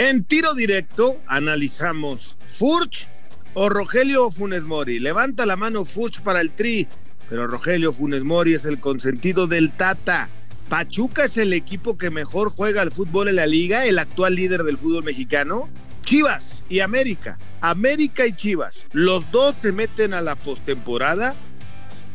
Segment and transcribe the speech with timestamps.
[0.00, 3.10] En tiro directo analizamos Furch
[3.52, 4.98] o Rogelio Funes Mori.
[4.98, 6.88] Levanta la mano Furch para el tri,
[7.28, 10.30] pero Rogelio Funes Mori es el consentido del Tata.
[10.70, 14.62] Pachuca es el equipo que mejor juega al fútbol en la liga, el actual líder
[14.62, 15.68] del fútbol mexicano.
[16.00, 21.34] Chivas y América, América y Chivas, los dos se meten a la postemporada.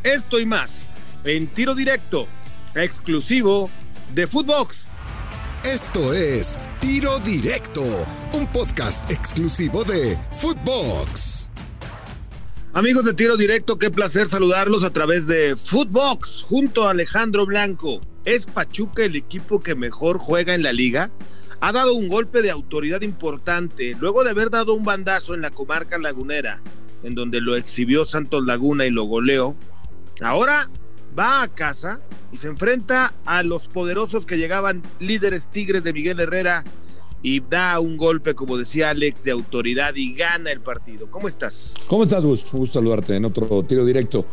[0.02, 0.90] Esto y más
[1.24, 2.28] en tiro directo,
[2.74, 3.70] exclusivo
[4.16, 4.88] de Footbox.
[5.66, 7.82] Esto es Tiro Directo,
[8.34, 11.50] un podcast exclusivo de Footbox.
[12.72, 18.00] Amigos de Tiro Directo, qué placer saludarlos a través de Footbox junto a Alejandro Blanco.
[18.26, 21.10] ¿Es Pachuca el equipo que mejor juega en la liga?
[21.62, 25.50] Ha dado un golpe de autoridad importante luego de haber dado un bandazo en la
[25.50, 26.62] comarca lagunera,
[27.02, 29.56] en donde lo exhibió Santos Laguna y lo goleó.
[30.22, 30.70] Ahora
[31.18, 32.02] va a casa
[32.36, 36.66] y se enfrenta a los poderosos que llegaban líderes tigres de Miguel Herrera
[37.22, 41.10] y da un golpe, como decía Alex, de autoridad y gana el partido.
[41.10, 41.76] ¿Cómo estás?
[41.88, 42.44] ¿Cómo estás, Gus?
[42.54, 44.26] Un gusto saludarte en otro tiro directo.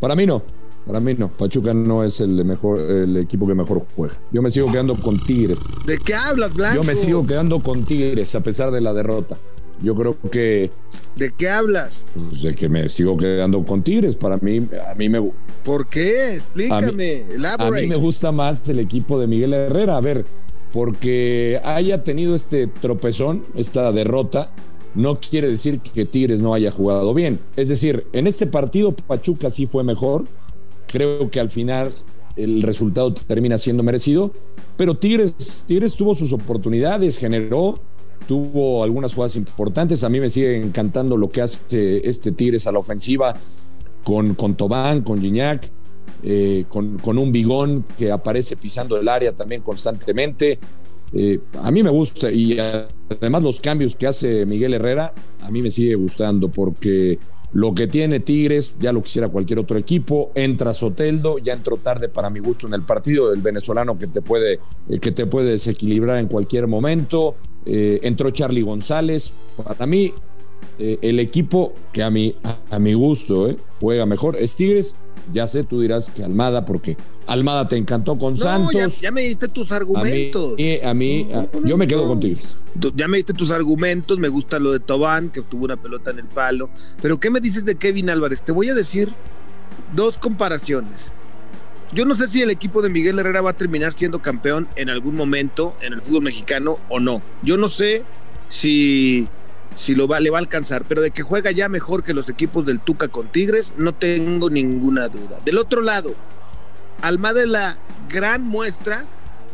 [0.00, 0.42] Para mí no,
[0.84, 1.28] para mí no.
[1.28, 4.20] Pachuca no es el, mejor, el equipo que mejor juega.
[4.32, 5.60] Yo me sigo quedando con Tigres.
[5.86, 6.74] ¿De qué hablas, Blanco?
[6.74, 9.38] Yo me sigo quedando con Tigres a pesar de la derrota.
[9.82, 10.70] Yo creo que.
[11.16, 12.04] ¿De qué hablas?
[12.14, 14.16] Pues de que me sigo quedando con Tigres.
[14.16, 15.30] Para mí, a mí me.
[15.64, 16.34] ¿Por qué?
[16.34, 17.24] Explícame.
[17.58, 19.96] A mí, me gusta más el equipo de Miguel Herrera.
[19.96, 20.24] A ver,
[20.72, 24.50] porque haya tenido este tropezón, esta derrota,
[24.94, 27.38] no quiere decir que Tigres no haya jugado bien.
[27.56, 30.24] Es decir, en este partido Pachuca sí fue mejor.
[30.86, 31.94] Creo que al final
[32.36, 34.32] el resultado termina siendo merecido.
[34.76, 37.80] Pero Tigres, Tigres tuvo sus oportunidades, generó
[38.26, 40.04] tuvo algunas jugadas importantes.
[40.04, 43.34] A mí me sigue encantando lo que hace este Tigres a la ofensiva
[44.02, 45.70] con, con Tobán, con Gignac,
[46.22, 50.58] eh, con, con, un bigón que aparece pisando el área también constantemente.
[51.12, 55.12] Eh, a mí me gusta y además los cambios que hace Miguel Herrera,
[55.42, 57.18] a mí me sigue gustando porque
[57.54, 60.32] lo que tiene Tigres, ya lo quisiera cualquier otro equipo.
[60.34, 64.20] Entra Soteldo, ya entró tarde para mi gusto en el partido, el venezolano que te
[64.20, 64.58] puede,
[64.88, 67.36] eh, que te puede desequilibrar en cualquier momento.
[67.64, 69.32] Eh, entró Charlie González.
[69.56, 70.12] Para mí,
[70.78, 72.34] eh, el equipo que a mi,
[72.70, 74.94] a, mi gusto juega mejor es Tigres.
[75.32, 79.00] Ya sé, tú dirás que Almada, porque Almada te encantó con Santos.
[79.00, 80.56] Ya, me diste tus argumentos.
[80.82, 81.28] A mí,
[81.64, 82.54] yo me quedo con Tigres.
[82.94, 86.18] Ya me diste tus argumentos, me gusta lo de Tobán, que tuvo una pelota en
[86.18, 86.68] el palo.
[87.00, 88.42] Pero, ¿qué me dices de Kevin Álvarez?
[88.42, 89.12] Te voy a decir
[89.94, 91.12] dos comparaciones.
[91.92, 94.90] Yo no sé si el equipo de Miguel Herrera va a terminar siendo campeón en
[94.90, 97.22] algún momento en el fútbol mexicano o no.
[97.42, 98.04] Yo no sé
[98.48, 99.28] si,
[99.76, 102.28] si lo va, le va a alcanzar, pero de que juega ya mejor que los
[102.28, 105.38] equipos del Tuca con Tigres, no tengo ninguna duda.
[105.44, 106.14] Del otro lado,
[107.02, 109.04] Almada es la gran muestra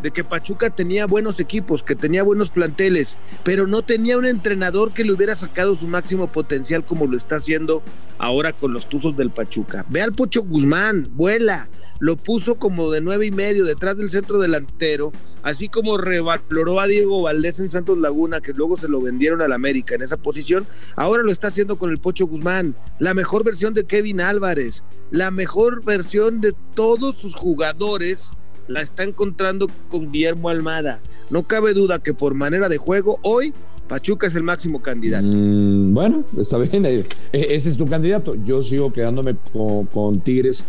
[0.02, 4.92] de que Pachuca tenía buenos equipos, que tenía buenos planteles, pero no tenía un entrenador
[4.92, 7.82] que le hubiera sacado su máximo potencial como lo está haciendo
[8.18, 9.86] ahora con los Tuzos del Pachuca.
[9.88, 11.68] Ve al Pocho Guzmán, vuela,
[12.00, 15.12] lo puso como de nueve y medio detrás del centro delantero,
[15.42, 19.52] así como revaloró a Diego Valdés en Santos Laguna, que luego se lo vendieron al
[19.52, 23.74] América en esa posición, ahora lo está haciendo con el Pocho Guzmán, la mejor versión
[23.74, 28.30] de Kevin Álvarez, la mejor versión de todos sus jugadores
[28.68, 31.02] la está encontrando con Guillermo Almada.
[31.30, 33.52] No cabe duda que por manera de juego, hoy
[33.88, 35.26] Pachuca es el máximo candidato.
[35.26, 36.86] Mm, bueno, está bien.
[36.86, 38.34] Eh, ese es tu candidato.
[38.44, 40.64] Yo sigo quedándome con, Tigres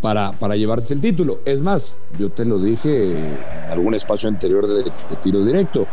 [0.00, 1.40] para, para, llevarse el título.
[1.44, 5.86] Es más, yo te lo dije en algún espacio anterior de, de tiro directo.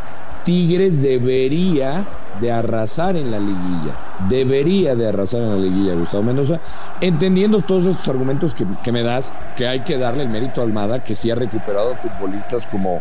[0.44, 2.06] Tigres debería
[2.40, 3.98] de arrasar en la liguilla.
[4.28, 6.60] Debería de arrasar en la liguilla, Gustavo Mendoza.
[7.00, 11.00] Entendiendo todos estos argumentos que, me das, que hay que darle el mérito a Almada,
[11.00, 13.00] que sí ha recuperado futbolistas como,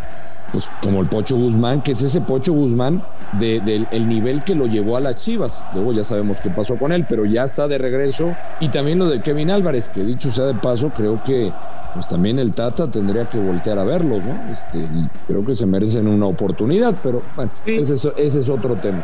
[0.52, 3.04] pues, como el Pocho Guzmán, que es ese Pocho Guzmán
[3.40, 5.64] del nivel que lo llevó a las Chivas.
[5.74, 8.36] Luego ya sabemos qué pasó con él, pero ya está de regreso.
[8.60, 11.52] Y también lo de Kevin Álvarez, que dicho sea de paso, creo que
[11.94, 14.52] pues también el Tata tendría que voltear a verlos, ¿no?
[14.52, 14.86] Este,
[15.28, 19.04] creo que se merecen una oportunidad, pero bueno, ese, ese es otro tema.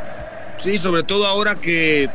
[0.59, 2.09] Sí, sobre todo ahora que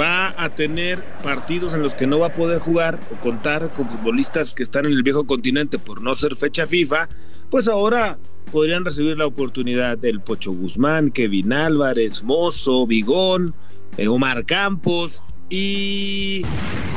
[0.00, 3.88] va a tener partidos en los que no va a poder jugar o contar con
[3.88, 7.08] futbolistas que están en el viejo continente por no ser fecha FIFA,
[7.50, 8.18] pues ahora
[8.52, 13.54] podrían recibir la oportunidad del Pocho Guzmán, Kevin Álvarez, Mozo, Vigón,
[13.96, 16.42] eh, Omar Campos y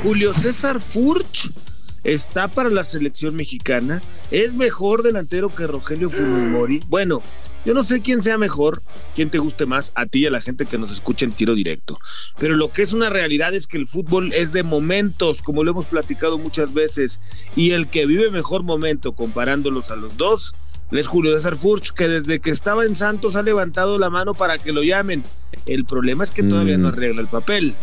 [0.03, 1.51] Julio César Furch
[2.03, 4.01] está para la selección mexicana,
[4.31, 6.81] es mejor delantero que Rogelio Fujimori.
[6.87, 7.21] Bueno,
[7.69, 8.81] yo no sé quién sea mejor,
[9.13, 11.54] quién te guste más, a ti y a la gente que nos escucha en tiro
[11.54, 12.00] directo.
[12.39, 15.69] Pero lo que es una realidad es que el fútbol es de momentos, como lo
[15.69, 17.19] hemos platicado muchas veces,
[17.56, 20.56] y el que vive mejor momento comparándolos a los dos,
[20.89, 24.57] es Julio César Furch, que desde que estaba en Santos ha levantado la mano para
[24.57, 25.24] que lo llamen.
[25.68, 26.94] El problema es que todavía no Mm.
[26.94, 27.75] arregla el papel.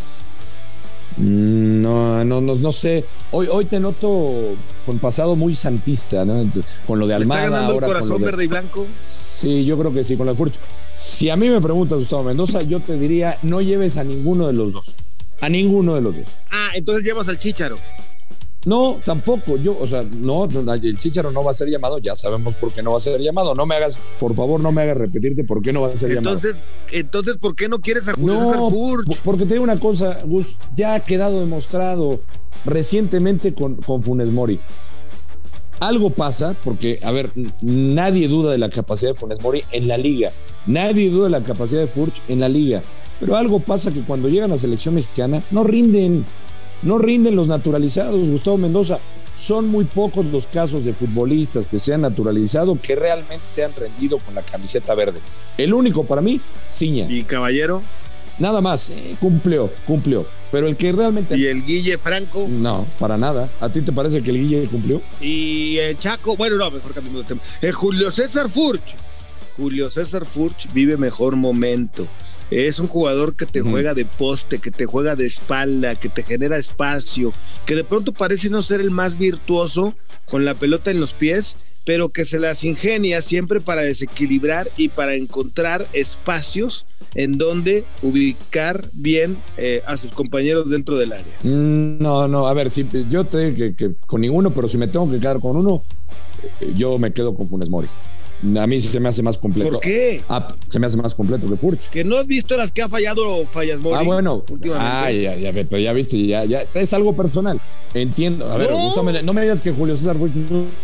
[1.16, 3.04] Mm, No, no, no, no sé.
[3.30, 4.54] Hoy, hoy te noto
[4.84, 6.50] con pasado muy santista, ¿no?
[6.86, 7.40] Con lo de ¿Le está Almada.
[7.42, 8.86] ganando el ahora corazón de- verde y blanco?
[9.00, 10.58] Sí, yo creo que sí, con la Furch.
[10.92, 14.52] Si a mí me preguntas, Gustavo Mendoza, yo te diría, no lleves a ninguno de
[14.54, 14.94] los dos.
[15.40, 16.24] A ninguno de los dos.
[16.50, 17.76] Ah, entonces llevas al Chícharo.
[18.66, 19.56] No, tampoco.
[19.56, 21.98] Yo, o sea, no, el Chicharo no va a ser llamado.
[21.98, 23.54] Ya sabemos por qué no va a ser llamado.
[23.54, 26.08] No me hagas, por favor, no me hagas repetirte por qué no va a ser
[26.10, 26.36] llamado.
[26.36, 29.06] Entonces, entonces, ¿por qué no quieres a Julio No, Furch?
[29.06, 32.20] po- porque te digo una cosa, Gus, ya ha quedado demostrado
[32.64, 34.58] recientemente con, con Funes Mori.
[35.78, 37.30] Algo pasa, porque, a ver,
[37.60, 40.32] nadie duda de la capacidad de Funes Mori en la liga.
[40.66, 42.82] Nadie duda de la capacidad de Furch en la liga.
[43.20, 46.24] Pero algo pasa que cuando llegan a la selección mexicana no rinden.
[46.82, 48.98] No rinden los naturalizados, Gustavo Mendoza.
[49.34, 54.18] Son muy pocos los casos de futbolistas que se han naturalizado que realmente han rendido
[54.18, 55.20] con la camiseta verde.
[55.58, 57.06] El único para mí, Ciña.
[57.10, 57.82] Y Caballero,
[58.38, 60.26] Nada más, eh, cumplió, cumplió.
[60.52, 61.38] Pero el que realmente.
[61.38, 63.48] y el Guille Franco, No, para nada.
[63.60, 65.00] ¿A ti te parece que el Guille cumplió?
[65.22, 66.36] y el Chaco.
[66.36, 67.40] Bueno, no, mejor cambiamos de tema.
[67.62, 68.94] El Julio César Furch.
[69.56, 72.06] Julio César Furch vive mejor momento.
[72.50, 76.22] Es un jugador que te juega de poste, que te juega de espalda, que te
[76.22, 77.32] genera espacio,
[77.64, 79.94] que de pronto parece no ser el más virtuoso
[80.26, 84.88] con la pelota en los pies, pero que se las ingenia siempre para desequilibrar y
[84.88, 86.84] para encontrar espacios
[87.14, 91.32] en donde ubicar bien eh, a sus compañeros dentro del área.
[91.44, 95.10] Mm, No, no, a ver, si yo te que con ninguno, pero si me tengo
[95.10, 95.84] que quedar con uno,
[96.60, 97.88] eh, yo me quedo con Funes Mori.
[98.58, 99.70] A mí sí se me hace más completo.
[99.72, 100.22] ¿Por qué?
[100.28, 101.88] Ah, se me hace más completo que Furch.
[101.88, 104.44] Que no has visto las que ha fallado Fallas Mori Ah, bueno.
[104.50, 104.88] últimamente.
[104.88, 106.64] Ah, ya, ya, pero ya viste, ya, ya.
[106.74, 107.60] Es algo personal.
[107.94, 108.50] Entiendo.
[108.52, 108.76] A ver, No.
[108.76, 110.34] Gustavo, no me digas que Julio César Furch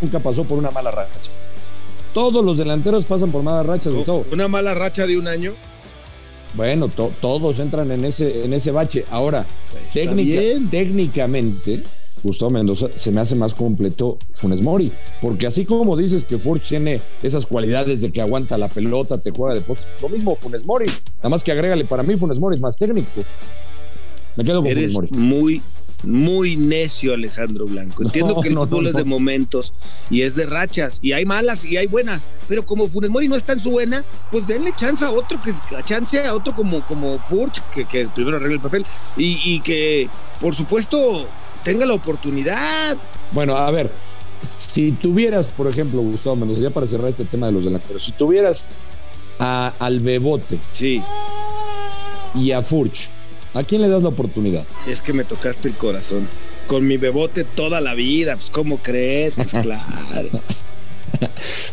[0.01, 1.11] nunca pasó por una mala racha.
[2.15, 4.25] Todos los delanteros pasan por malas rachas, Gustavo.
[4.33, 5.53] Una mala racha de un año.
[6.55, 9.05] Bueno, to- todos entran en ese, en ese bache.
[9.11, 9.47] Ahora,
[9.93, 10.69] técnica- bien.
[10.71, 11.83] técnicamente,
[12.23, 14.93] Gustavo Mendoza se me hace más completo Funes Mori.
[15.21, 19.31] Porque así como dices que Furch tiene esas cualidades de que aguanta la pelota, te
[19.31, 20.87] juega de poste, lo mismo Funes Mori.
[21.17, 23.23] Nada más que agrégale, para mí Funes Mori es más técnico.
[24.37, 25.09] Me quedo con Funes Mori.
[25.11, 25.63] muy,
[26.05, 28.03] muy necio, Alejandro Blanco.
[28.05, 29.73] Entiendo No, que el no, fútbol no, es de momentos
[30.11, 33.35] y es de rachas, y hay malas y hay buenas, pero como Funes Mori no
[33.37, 35.53] está en su buena, pues denle chance a otro, que
[35.85, 38.87] chance a otro como, como Furch, que, que primero arregle el papel,
[39.17, 40.09] y, y que,
[40.41, 41.27] por supuesto,
[41.63, 42.97] tenga la oportunidad.
[43.33, 43.91] Bueno, a ver,
[44.43, 48.13] si tuvieras, por ejemplo, Gustavo Mendoza, ya para cerrar este tema de los delanteros, si
[48.13, 48.67] tuvieras
[49.39, 51.03] a, al Bebote Sí,
[52.35, 53.09] y a Furch,
[53.55, 54.65] ¿a quién le das la oportunidad?
[54.87, 56.29] es que me tocaste el corazón.
[56.67, 59.35] Con mi bebote toda la vida, pues ¿cómo crees?
[59.35, 60.29] Pues claro.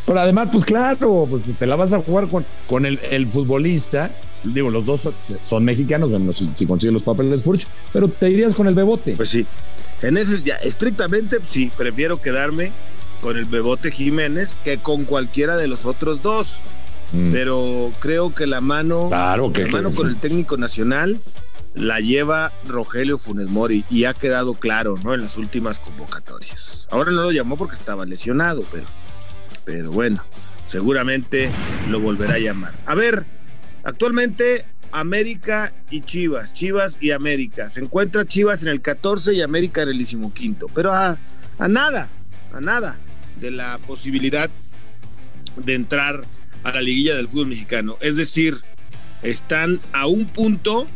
[0.06, 4.12] Pero además, pues claro, pues te la vas a jugar con, con el, el futbolista.
[4.44, 5.10] Digo, los dos
[5.44, 9.16] son, mexicanos, bueno, si, si consiguen los papeles Furch, pero te irías con el Bebote.
[9.16, 9.46] Pues sí.
[10.02, 12.72] En ese, ya, estrictamente, sí, prefiero quedarme
[13.22, 16.62] con el Bebote Jiménez que con cualquiera de los otros dos.
[17.12, 17.32] Mm.
[17.32, 21.20] Pero creo que la mano, Claro que- la mano que- con el técnico nacional
[21.74, 25.14] la lleva Rogelio Funes Mori y ha quedado claro, ¿no?
[25.16, 26.88] En las últimas convocatorias.
[26.92, 28.86] Ahora no lo llamó porque estaba lesionado, pero,
[29.66, 30.24] pero bueno,
[30.66, 31.50] seguramente
[31.90, 32.80] lo volverá a llamar.
[32.86, 33.26] A ver,
[33.84, 37.68] actualmente América y Chivas, Chivas y América.
[37.70, 41.20] Se encuentra Chivas en el 14 y América en el 15, pero a,
[41.58, 42.10] a nada,
[42.54, 43.00] a nada
[43.40, 44.50] de la posibilidad
[45.56, 46.24] de entrar
[46.64, 47.98] a la liguilla del fútbol mexicano.
[48.02, 48.58] Es decir,
[49.22, 50.88] están a un punto,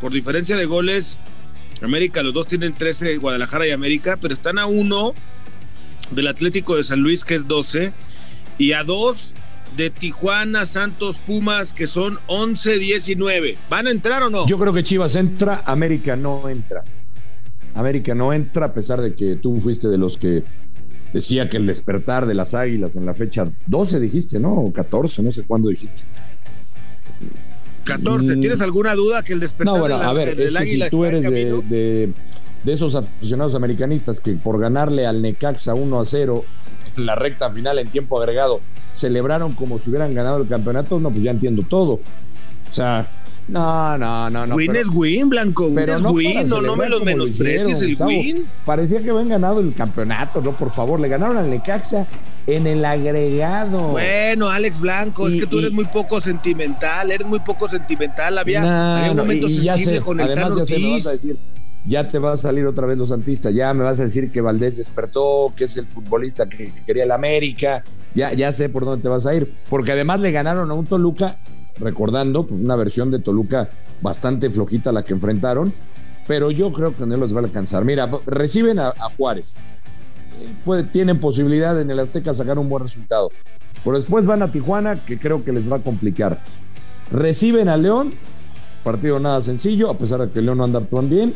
[0.00, 1.18] por diferencia de goles,
[1.82, 5.14] América, los dos tienen 13, Guadalajara y América, pero están a uno
[6.12, 7.92] del Atlético de San Luis, que es 12,
[8.58, 9.34] y a dos
[9.76, 13.56] de Tijuana, Santos, Pumas, que son 11, 19.
[13.70, 14.46] ¿Van a entrar o no?
[14.46, 16.84] Yo creo que Chivas entra, América no entra.
[17.74, 20.44] América no entra, a pesar de que tú fuiste de los que
[21.12, 24.52] decía que el despertar de las águilas en la fecha 12 dijiste, ¿no?
[24.54, 26.02] O 14, no sé cuándo dijiste.
[27.84, 28.36] 14.
[28.36, 28.40] Mm.
[28.40, 30.84] ¿Tienes alguna duda que el despertar No, bueno, del- a ver, del es que águila
[30.86, 32.12] si tú eres de, de-
[32.62, 36.44] de esos aficionados americanistas que por ganarle al Necaxa 1 a 0
[36.96, 38.60] en la recta final en tiempo agregado
[38.92, 41.92] celebraron como si hubieran ganado el campeonato, no, pues ya entiendo todo.
[41.94, 43.08] O sea,
[43.48, 44.54] no, no, no, no.
[44.54, 45.66] win pero- es win, Blanco.
[45.66, 46.48] Win pero es no win.
[46.48, 48.46] No, no me celebrar lo como lo menosprecies hicieron, el win.
[48.64, 50.52] Parecía que habían ganado el campeonato, ¿no?
[50.52, 52.06] Por favor, le ganaron al Necaxa
[52.46, 53.88] en el agregado.
[53.88, 57.66] Bueno, Alex Blanco, Y- es que tú y- eres muy poco sentimental, eres muy poco
[57.68, 58.38] sentimental.
[58.38, 60.92] Había, No, había un momento ya sensible sé, con el además Tano ya sé, me
[60.92, 61.36] vas a decir,
[61.84, 64.40] ya te va a salir otra vez los santistas, ya me vas a decir que
[64.40, 67.82] Valdés despertó, que es el futbolista que, quería el América,
[68.14, 70.86] ya, ya sé por dónde te vas a ir, porque además le ganaron a un
[70.86, 71.38] Toluca,
[71.78, 73.68] recordando pues, una versión de Toluca
[74.00, 75.74] bastante flojita la que enfrentaron,
[76.26, 77.84] pero yo creo que no los va a alcanzar.
[77.84, 79.54] Mira, reciben a, Juárez,
[80.92, 83.30] tienen posibilidad en el Azteca sacar un buen resultado,
[83.84, 86.40] pero después van a Tijuana, que creo que les va a complicar.
[87.10, 88.14] Reciben a León,
[88.84, 91.34] partido nada sencillo, a pesar de que León no anda actuando bien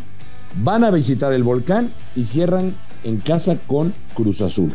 [0.55, 4.73] Van a visitar el volcán y cierran en casa con Cruz Azul.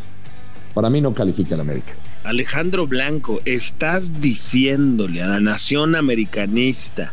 [0.73, 1.93] Para mí no califica el América.
[2.23, 7.11] Alejandro Blanco, estás diciéndole a la nación americanista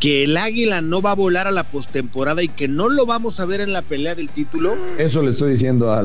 [0.00, 3.40] que el águila no va a volar a la postemporada y que no lo vamos
[3.40, 4.76] a ver en la pelea del título.
[4.96, 6.02] Eso le estoy diciendo a,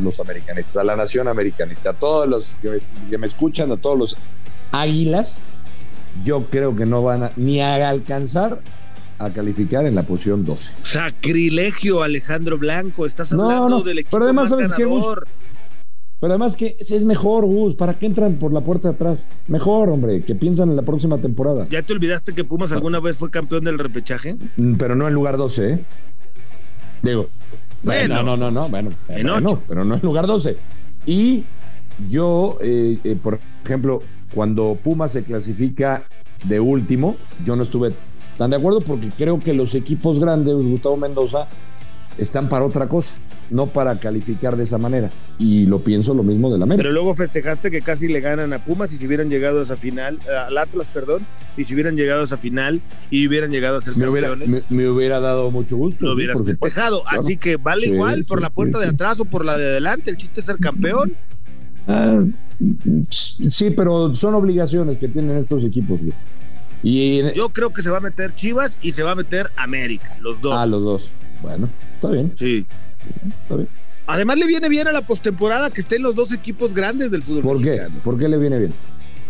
[0.00, 2.78] los americanistas, a la nación americanista, a todos los que me,
[3.10, 4.16] que me, escuchan, a todos los
[4.70, 5.42] águilas.
[6.24, 8.60] Yo creo que no van a, ni a alcanzar
[9.24, 10.72] a calificar en la posición 12.
[10.82, 13.06] Sacrilegio, Alejandro Blanco.
[13.06, 13.82] Estás hablando no, no.
[13.82, 15.04] del equipo Pero además, ¿sabes qué, Gus?
[16.20, 17.74] Pero además que es mejor, Gus.
[17.74, 19.28] ¿Para qué entran por la puerta de atrás?
[19.48, 21.66] Mejor, hombre, que piensan en la próxima temporada.
[21.68, 24.36] ¿Ya te olvidaste que Pumas alguna vez fue campeón del repechaje?
[24.56, 25.84] Mm, pero no en lugar 12, ¿eh?
[27.02, 27.28] Digo.
[27.82, 28.90] Bueno, no, no, no, bueno.
[29.08, 29.26] En
[29.66, 30.56] pero no en lugar 12.
[31.06, 31.44] Y
[32.08, 34.02] yo, eh, eh, por ejemplo,
[34.32, 36.04] cuando Pumas se clasifica
[36.44, 37.92] de último, yo no estuve
[38.32, 38.80] ¿Están de acuerdo?
[38.80, 41.48] Porque creo que los equipos grandes, Gustavo Mendoza,
[42.18, 43.14] están para otra cosa,
[43.50, 45.10] no para calificar de esa manera.
[45.38, 46.82] Y lo pienso lo mismo del América.
[46.82, 49.76] Pero luego festejaste que casi le ganan a Pumas y si hubieran llegado a esa
[49.76, 53.80] final, al Atlas, perdón, y si hubieran llegado a esa final y hubieran llegado a
[53.80, 54.48] ser me campeones.
[54.48, 56.06] Hubiera, me, hubiera dado mucho gusto.
[56.06, 57.02] Lo hubieras festejado.
[57.06, 60.10] Así que vale igual por la puerta de atrás o por la de adelante.
[60.10, 61.14] El chiste es ser campeón.
[61.88, 62.22] Ah,
[63.10, 66.00] sí, pero son obligaciones que tienen estos equipos.
[66.82, 70.40] Yo creo que se va a meter Chivas y se va a meter América, los
[70.40, 70.54] dos.
[70.56, 71.10] Ah, los dos.
[71.40, 72.32] Bueno, está bien.
[72.36, 72.66] Sí.
[73.42, 73.68] Está bien.
[74.06, 77.42] Además le viene bien a la postemporada que estén los dos equipos grandes del fútbol
[77.42, 77.86] ¿Por qué?
[78.02, 78.74] ¿Por qué le viene bien?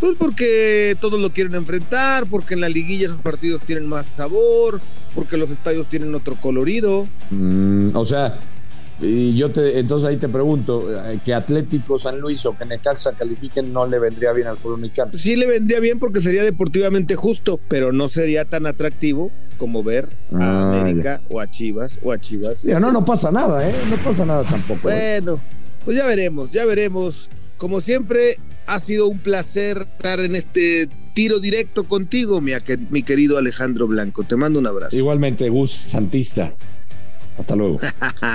[0.00, 4.80] Pues porque todos lo quieren enfrentar, porque en la liguilla esos partidos tienen más sabor,
[5.14, 7.06] porque los estadios tienen otro colorido.
[7.30, 8.40] Mm, o sea,
[9.02, 13.12] y yo te, entonces ahí te pregunto, eh, que Atlético San Luis o que Necaxa
[13.12, 15.12] califiquen no le vendría bien al fútbol mexicano.
[15.14, 20.08] Sí le vendría bien porque sería deportivamente justo, pero no sería tan atractivo como ver
[20.32, 22.62] a ah, América o a Chivas o a Chivas.
[22.62, 23.74] Ya, no, no pasa nada, ¿eh?
[23.90, 24.90] No pasa nada tampoco.
[24.90, 25.20] ¿eh?
[25.20, 25.42] Bueno,
[25.84, 27.30] pues ya veremos, ya veremos.
[27.58, 32.52] Como siempre, ha sido un placer estar en este tiro directo contigo, mi,
[32.90, 34.24] mi querido Alejandro Blanco.
[34.24, 34.96] Te mando un abrazo.
[34.96, 36.54] Igualmente, Gus Santista.
[37.38, 37.80] Hasta luego.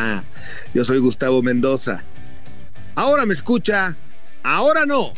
[0.74, 2.04] Yo soy Gustavo Mendoza.
[2.96, 3.96] Ahora me escucha,
[4.44, 5.14] ahora no.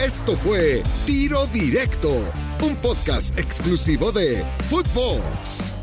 [0.00, 2.10] Esto fue Tiro Directo,
[2.62, 5.76] un podcast exclusivo de Footbox.